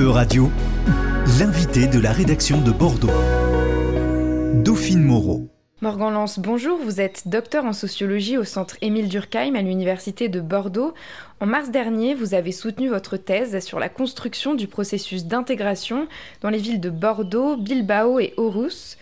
[0.00, 0.50] E-Radio,
[1.38, 3.10] l'invité de la rédaction de Bordeaux.
[4.64, 5.48] Dauphine Moreau.
[5.82, 6.78] Morgan Lance, bonjour.
[6.82, 10.94] Vous êtes docteur en sociologie au centre Émile Durkheim à l'université de Bordeaux.
[11.40, 16.08] En mars dernier, vous avez soutenu votre thèse sur la construction du processus d'intégration
[16.40, 18.96] dans les villes de Bordeaux, Bilbao et Aarhus.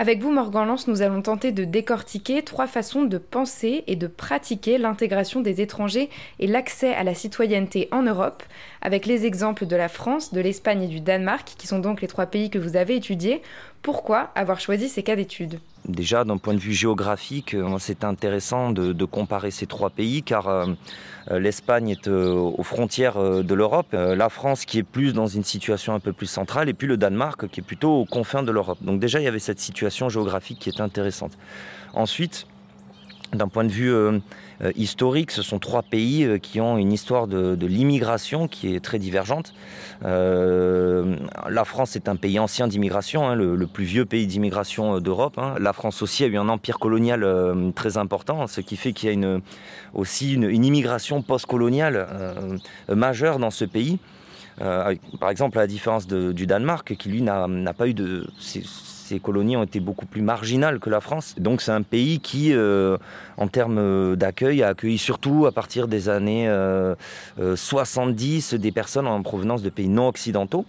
[0.00, 4.06] Avec vous, Morgan Lance, nous allons tenter de décortiquer trois façons de penser et de
[4.06, 6.08] pratiquer l'intégration des étrangers
[6.38, 8.44] et l'accès à la citoyenneté en Europe,
[8.80, 12.06] avec les exemples de la France, de l'Espagne et du Danemark, qui sont donc les
[12.06, 13.42] trois pays que vous avez étudiés.
[13.82, 18.70] Pourquoi avoir choisi ces cas d'études Déjà, d'un point de vue géographique, euh, c'est intéressant
[18.70, 20.66] de, comparer ces trois pays car euh,
[21.30, 25.94] euh, l'Espagne est aux frontières de l'Europe, la France qui est plus dans une situation
[25.94, 28.78] un peu plus centrale et puis le Danemark qui est plutôt aux confins de l'Europe.
[28.82, 31.32] Donc déjà, il y avait cette situation géographique qui est intéressante.
[31.94, 32.46] Ensuite,
[33.32, 34.18] d'un point de vue euh,
[34.62, 38.80] euh, historique, ce sont trois pays euh, qui ont une histoire de, l'immigration qui est
[38.80, 39.54] très divergente.
[40.02, 45.38] la France est un pays ancien d'immigration, hein, le, plus vieux pays d'immigration d'Europe.
[45.38, 45.54] Hein.
[45.60, 47.26] La France aussi a eu un empire colonial
[47.74, 49.40] très important, ce qui fait qu'il y a une,
[49.92, 52.06] aussi une, immigration post-coloniale
[52.88, 53.98] majeure dans ce pays.
[54.58, 58.26] Par exemple, à la différence du Danemark, qui lui n'a pas eu de
[59.08, 61.34] ces colonies ont été beaucoup plus marginales que la France.
[61.38, 62.98] Donc c'est un pays qui, euh,
[63.38, 66.46] en termes d'accueil, a accueilli surtout à partir des années
[67.38, 70.66] 70 euh, euh, des personnes en provenance de pays non occidentaux.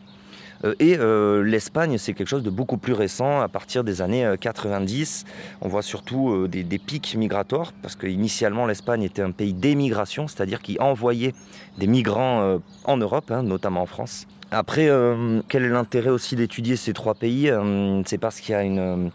[0.79, 5.25] Et l'Espagne, c'est quelque chose de beaucoup plus récent, à partir des années 90.
[5.61, 10.77] On voit surtout des, pics migratoires, parce qu'initialement l'Espagne était un pays d'émigration, c'est-à-dire qui
[10.79, 11.33] envoyait
[11.77, 14.27] des migrants en Europe, hein, notamment en France.
[14.51, 17.49] Après, euh, quel est l'intérêt aussi d'étudier ces trois pays?
[17.51, 19.09] Euh, C'est parce qu'il y a une, euh,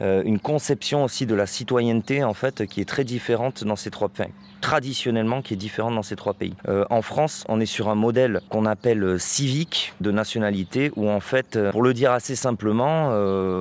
[0.00, 4.08] une, conception aussi de la citoyenneté en fait qui est très différente dans ces trois
[4.08, 4.26] pays.
[4.60, 6.54] Traditionnellement, qui est différente dans ces trois pays.
[6.88, 11.58] en France, on est sur un modèle qu'on appelle civique de nationalité, où en fait,
[11.70, 13.10] pour le dire assez simplement,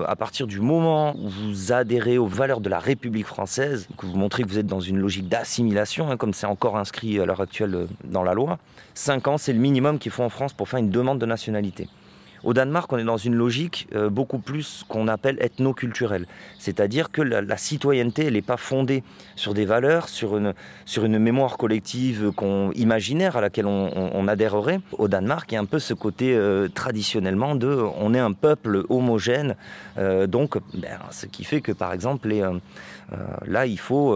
[0.08, 4.16] à partir du moment où vous adhérez aux valeurs de la République française, que vous
[4.16, 7.42] montrez que vous êtes dans une logique d'assimilation, hein, comme c'est encore inscrit à l'heure
[7.42, 8.60] actuelle dans la loi,
[8.96, 11.88] 5 ans, c'est le minimum qu'il faut en France pour faire une demande de nationalité.
[12.44, 16.26] Au Danemark, on est dans une logique euh, beaucoup plus qu'on appelle ethno-culturelle.
[16.60, 19.04] C'est-à-dire que la, citoyenneté, elle n'est pas fondée
[19.36, 20.54] sur des valeurs, sur une,
[20.86, 24.80] sur une mémoire collective qu'on, imaginaire à laquelle on, adhérerait.
[24.98, 27.68] Au Danemark, il y a un peu ce côté euh, traditionnellement de
[28.00, 29.56] on est un peuple homogène.
[29.98, 32.30] Euh, donc, ben, ce qui fait que, par exemple,
[33.46, 34.16] là, il faut,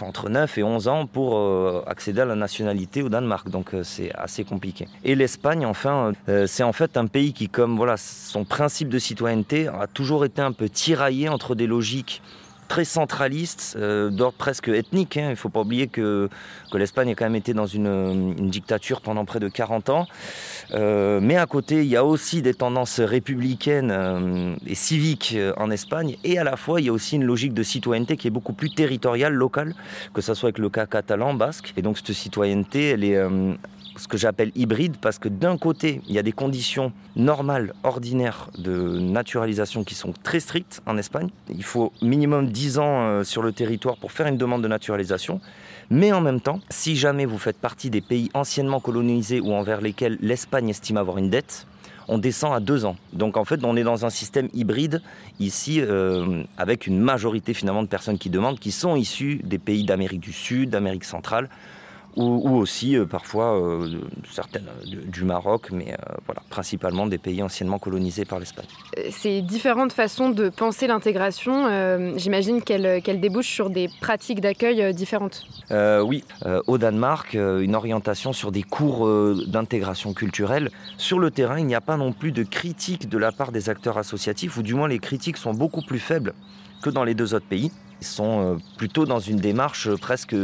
[0.00, 3.48] entre 9 et 11 ans pour accéder à la nationalité au Danemark.
[3.50, 4.88] Donc, c'est assez compliqué.
[5.04, 6.12] Et l'Espagne, enfin,
[6.46, 10.40] c'est en fait un pays qui, comme voilà, son principe de citoyenneté a toujours été
[10.42, 12.22] un peu tiraillé entre des logiques
[12.68, 15.16] très centralistes, euh, d'ordre presque ethnique.
[15.16, 15.26] Hein.
[15.26, 16.28] Il ne faut pas oublier que,
[16.74, 20.06] l'Espagne a quand même été dans une, dictature pendant près de 40 ans.
[20.72, 25.70] Euh, mais à côté, il y a aussi des tendances républicaines euh, et civiques en
[25.70, 26.16] Espagne.
[26.24, 28.52] Et à la fois, il y a aussi une logique de citoyenneté qui est beaucoup
[28.52, 29.74] plus territoriale, locale,
[30.12, 31.72] que ce soit avec le cas catalan, basque.
[31.76, 33.18] Et donc cette citoyenneté, elle est
[33.98, 38.50] ce que j'appelle hybride, parce que d'un côté, il y a des conditions normales, ordinaires
[38.56, 41.28] de naturalisation qui sont très strictes en Espagne.
[41.50, 45.40] Il faut minimum 10 ans euh, sur le territoire pour faire une demande de naturalisation.
[45.90, 49.80] Mais en même temps, si jamais vous faites partie des pays anciennement colonisés ou envers
[49.80, 51.66] lesquels l'Espagne estime avoir une dette,
[52.08, 52.96] on descend à deux ans.
[53.12, 55.02] Donc en fait, on est dans un système hybride
[55.40, 59.84] ici, euh, avec une majorité finalement de personnes qui demandent, qui sont issues des pays
[59.84, 61.48] d'Amérique du Sud, d'Amérique centrale,
[62.18, 65.96] ou, aussi euh, parfois euh, certaines euh, du Maroc, mais
[66.26, 68.66] voilà, principalement des pays anciennement colonisés par l'Espagne.
[69.10, 75.46] Ces différentes façons de penser l'intégration, j'imagine qu'elles débouchent sur des pratiques d'accueil différentes.
[75.70, 76.24] oui,
[76.66, 79.08] au Danemark, une orientation sur des cours
[79.46, 80.70] d'intégration culturelle.
[80.96, 83.68] Sur le terrain, il n'y a pas non plus de critique de la part des
[83.68, 86.34] acteurs associatifs, ou du moins les critiques sont beaucoup plus faibles
[86.82, 87.70] que dans les deux autres pays.
[88.00, 90.36] Ils sont euh, plutôt dans une démarche presque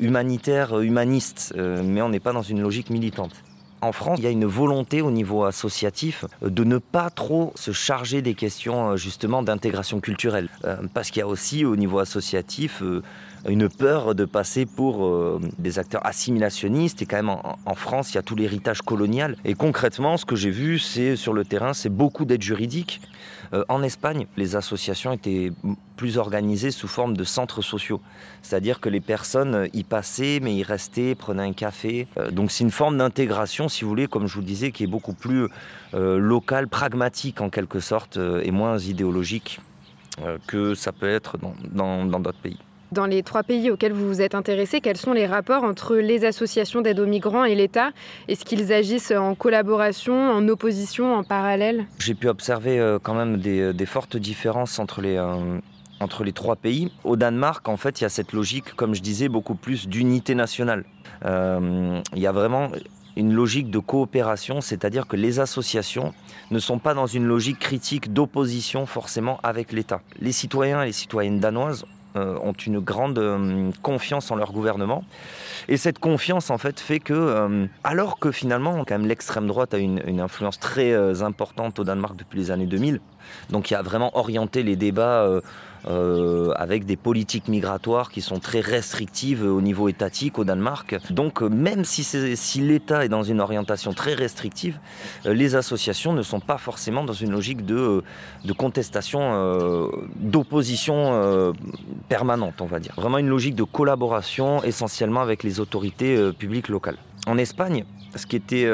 [0.00, 3.32] humanitaire, humaniste, euh, mais on n'est pas dans une logique militante.
[3.80, 7.70] En France, il y a une volonté au niveau associatif de ne pas trop se
[7.70, 10.48] charger des questions justement d'intégration culturelle.
[10.64, 12.82] Euh, parce qu'il y a aussi au niveau associatif
[13.48, 17.02] une peur de passer pour des acteurs assimilationnistes.
[17.02, 19.36] Et quand même en, France, il y a tout l'héritage colonial.
[19.44, 23.00] Et concrètement, ce que j'ai vu, c'est sur le terrain, c'est beaucoup d'aide juridique.
[23.54, 25.50] Euh, en Espagne, les associations étaient
[25.96, 28.00] plus organisées sous forme de centres sociaux.
[28.42, 32.06] C'est-à-dire que les personnes euh, y passaient, mais y restaient, prenaient un café.
[32.18, 34.88] Euh, donc c'est une forme d'intégration, si vous voulez, comme je vous disais, qui est
[34.88, 35.48] beaucoup plus
[35.94, 39.60] locale, pragmatique en quelque sorte, et moins idéologique
[40.46, 41.38] que ça peut être
[41.72, 42.58] dans d'autres pays.
[42.90, 46.24] Dans les trois pays auxquels vous vous êtes intéressé, quels sont les rapports entre les
[46.24, 47.90] associations d'aide aux migrants et l'État?
[48.28, 51.84] Est-ce qu'ils agissent en collaboration, en opposition, en parallèle?
[51.98, 55.58] J'ai pu observer euh, quand même des, fortes différences entre les, euh,
[56.00, 56.90] entre les trois pays.
[57.04, 60.34] Au Danemark, en fait, il y a cette logique, comme je disais, beaucoup plus d'unité
[60.34, 60.84] nationale.
[61.26, 62.70] Euh, il y a vraiment
[63.16, 66.14] une logique de coopération, c'est-à-dire que les associations
[66.50, 70.00] ne sont pas dans une logique critique d'opposition forcément avec l'État.
[70.20, 71.97] Les citoyens et les citoyennes danoises euh,
[72.42, 75.04] ont une grande euh, confiance en leur gouvernement.
[75.68, 79.74] Et cette confiance, en fait, fait que, euh, alors que finalement, quand même, l'extrême droite
[79.74, 83.00] a une, influence très importante au Danemark depuis les années 2000,
[83.50, 85.28] donc il a vraiment orienté les débats
[85.88, 90.96] euh, avec des politiques migratoires qui sont très restrictives au niveau étatique au Danemark.
[91.10, 94.78] Donc euh, même si, l'État est dans une orientation très restrictive,
[95.24, 98.02] euh, les associations ne sont pas forcément dans une logique de
[98.58, 101.54] contestation, d'opposition
[102.08, 102.92] permanente, on va dire.
[102.96, 106.98] Vraiment une logique de collaboration essentiellement avec les autorités publiques locales.
[107.28, 107.84] En Espagne,
[108.16, 108.68] ce qui était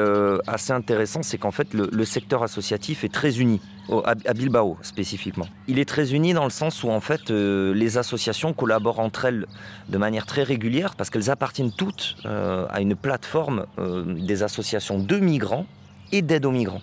[0.47, 3.59] assez intéressant, c'est qu'en fait le secteur associatif est très uni
[4.03, 5.47] à Bilbao spécifiquement.
[5.67, 9.25] Il est très uni dans le sens où en fait euh, les associations collaborent entre
[9.25, 9.45] elles
[9.89, 14.99] de manière très régulière parce qu'elles appartiennent toutes euh, à une plateforme euh, des associations
[14.99, 15.65] de migrants
[16.11, 16.81] et d'aide aux migrants.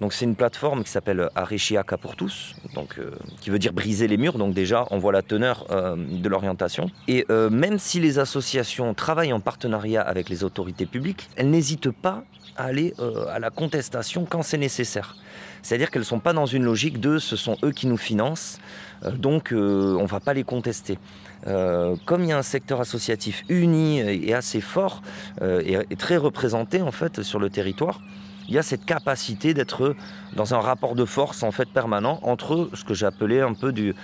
[0.00, 3.00] Donc c'est une plateforme qui s'appelle Arechiaca pour tous, donc,
[3.40, 4.38] qui veut dire briser les murs.
[4.38, 6.88] Donc déjà, on voit la teneur de l'orientation.
[7.08, 12.22] Et même si les associations travaillent en partenariat avec les autorités publiques, elles n'hésitent pas
[12.56, 12.94] à aller
[13.28, 15.16] à la contestation quand c'est nécessaire.
[15.62, 18.58] C'est-à-dire qu'elles ne sont pas dans une logique de ce sont eux qui nous financent,
[19.04, 20.98] euh, donc euh, on ne va pas les contester.
[21.46, 25.02] Euh, comme il y a un secteur associatif uni et assez fort
[25.40, 28.00] et, très représenté en fait sur le territoire,
[28.48, 29.94] il y a cette capacité d'être
[30.34, 33.94] dans un rapport de force en fait permanent entre ce que j'appelais un peu du,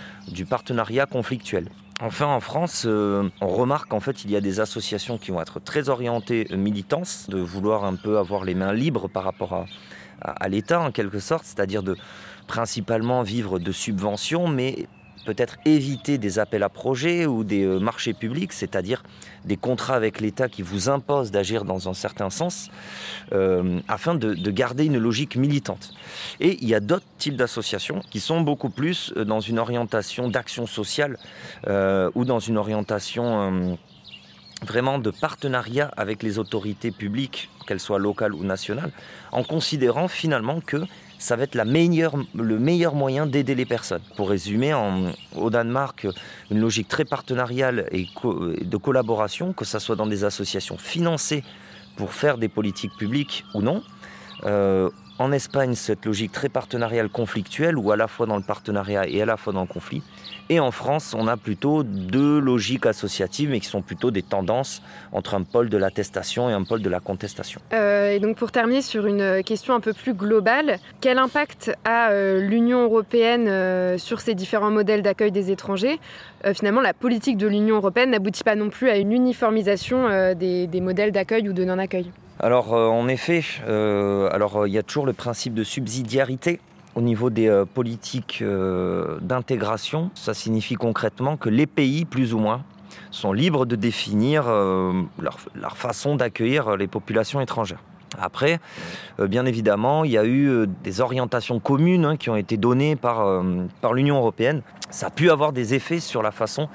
[0.48, 1.70] partenariat conflictuel.
[2.00, 5.60] Enfin, en France, on remarque qu'en fait, il y a des associations qui vont être
[5.60, 9.66] très orientées militance, de vouloir un peu avoir les mains libres par rapport à,
[10.20, 11.96] à, l'État en quelque sorte, c'est-à-dire de
[12.46, 14.88] principalement vivre de subventions, mais
[15.24, 19.02] peut-être éviter des appels à projets ou des euh, marchés publics, c'est-à-dire
[19.44, 22.70] des contrats avec l'État qui vous imposent d'agir dans un certain sens,
[23.32, 25.92] euh, afin de, garder une logique militante.
[26.40, 30.28] Et il y a d'autres types d'associations qui sont beaucoup plus euh, dans une orientation
[30.28, 31.18] d'action sociale
[32.14, 33.76] ou dans une orientation
[34.62, 38.92] vraiment de partenariat avec les autorités publiques, qu'elles soient locales ou nationales,
[39.32, 40.84] en considérant finalement que
[41.18, 44.02] ça va être le meilleur moyen d'aider les personnes.
[44.16, 44.74] Pour résumer,
[45.36, 46.06] au Danemark,
[46.50, 51.44] une logique très partenariale et de collaboration, que ce soit dans des associations financées
[51.96, 53.82] pour faire des politiques publiques ou non.
[54.44, 59.06] Euh, en Espagne, cette logique très partenariale conflictuelle, ou à la fois dans le partenariat
[59.08, 60.02] et à la fois dans le conflit.
[60.50, 64.82] Et en France, on a plutôt deux logiques associatives, mais qui sont plutôt des tendances
[65.12, 67.60] entre un pôle de l'attestation et un pôle de la contestation.
[67.72, 72.10] Euh, et donc pour terminer sur une question un peu plus globale, quel impact a
[72.10, 75.98] euh, l'Union européenne euh, sur ces différents modèles d'accueil des étrangers?
[76.52, 80.80] Finalement, la politique de l'Union européenne n'aboutit pas non plus à une uniformisation des, des
[80.82, 82.10] modèles d'accueil ou de non-accueil
[82.40, 86.60] alors en effet, alors il y a toujours le principe de subsidiarité
[86.94, 92.38] au niveau des euh, politiques euh, d'intégration, ça signifie concrètement que les pays, plus ou
[92.38, 92.62] moins,
[93.10, 97.80] sont libres de définir euh, leur, façon d'accueillir les populations étrangères.
[98.16, 98.60] Après,
[99.18, 103.42] bien évidemment, il y a eu des orientations communes hein, qui ont été données par,
[103.92, 104.62] l'Union européenne.
[104.88, 106.68] Ça a pu avoir des effets sur la façon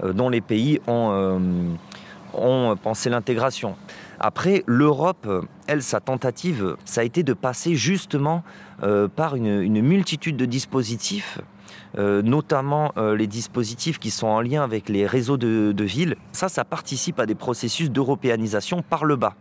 [0.00, 3.74] dont les pays ont pensé l'intégration.
[4.18, 5.28] Après, l'Europe,
[5.66, 8.42] elle, sa tentative, ça a été de passer justement
[8.82, 11.40] euh, par une, multitude de dispositifs,
[11.98, 16.16] euh, notamment euh, les dispositifs qui sont en lien avec les réseaux de, villes.
[16.32, 19.34] Ça, ça participe à des processus d'européanisation par le bas.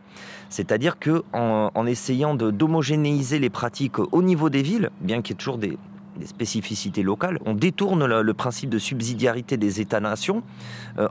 [0.50, 5.38] C'est-à-dire qu'en en, essayant d'homogénéiser les pratiques au niveau des villes, bien qu'il y ait
[5.38, 5.78] toujours des,
[6.26, 10.44] spécificités locales, on détourne le, principe de subsidiarité des États-nations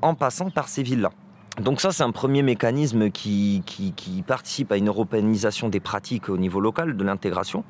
[0.01, 1.11] en passant par ces villes-là.
[1.61, 3.63] Donc ça, c'est un premier mécanisme qui,
[4.27, 7.63] participe à une européanisation des pratiques au niveau local, de l'intégration.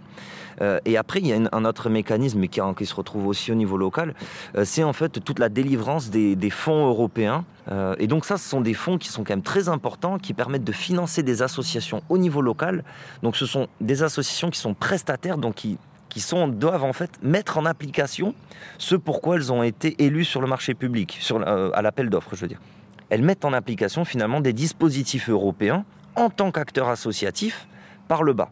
[0.62, 3.76] Euh, et après, il y a un autre mécanisme qui, se retrouve aussi au niveau
[3.76, 4.14] local,
[4.56, 7.44] euh, c'est en fait toute la délivrance des, fonds européens.
[7.70, 10.32] Euh, et donc ça, ce sont des fonds qui sont quand même très importants, qui
[10.32, 12.84] permettent de financer des associations au niveau local.
[13.22, 15.78] Donc ce sont des associations qui sont prestataires, donc qui
[16.10, 18.36] qui sont, doivent en fait mettre en application
[18.78, 22.42] ce pourquoi elles ont été élues sur le marché public, sur, à l'appel d'offres, je
[22.42, 22.60] veux dire
[23.10, 25.84] elles mettent en application finalement des dispositifs européens
[26.16, 27.66] en tant qu'acteurs associatifs
[28.08, 28.50] par le bas.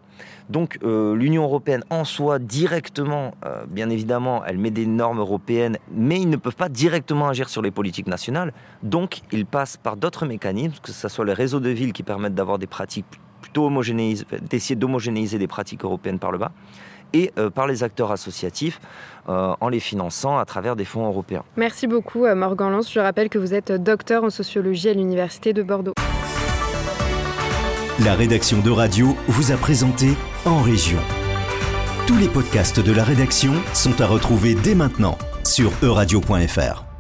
[0.49, 5.79] Donc euh, l'Union européenne en soi, directement, euh, bien évidemment, elle met des normes européennes,
[5.93, 8.53] mais ils ne peuvent pas directement agir sur les politiques nationales.
[8.83, 12.35] Donc ils passent par d'autres mécanismes, que ce soit les réseaux de villes qui permettent
[12.35, 13.07] d'avoir des pratiques
[13.41, 16.53] plutôt homogénéisées, d'essayer d'homogénéiser des pratiques européennes par le bas,
[17.13, 18.81] et euh, par les acteurs associatifs
[19.29, 21.45] en les finançant à travers des fonds européens.
[21.57, 22.93] Merci beaucoup Morgan Lance.
[22.93, 25.95] Je rappelle que vous êtes docteur en sociologie à l'Université de Bordeaux.
[28.05, 30.09] La rédaction de Radio vous a présenté
[30.45, 30.99] En Région.
[32.07, 36.92] Tous les podcasts de la rédaction sont à retrouver dès maintenant sur euradio.fr.